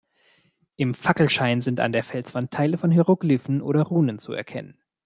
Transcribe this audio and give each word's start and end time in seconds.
Im 0.77 0.95
Fackelschein 0.95 1.61
sind 1.61 1.79
an 1.79 1.91
der 1.91 2.03
Felswand 2.03 2.49
Teile 2.49 2.79
von 2.79 2.89
Hieroglyphen 2.89 3.61
oder 3.61 3.83
Runen 3.83 4.17
zu 4.17 4.33
erkennen. 4.33 4.81